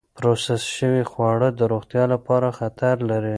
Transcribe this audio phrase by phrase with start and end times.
[0.17, 3.29] پروسس شوې خواړه د روغتیا لپاره خطر لري.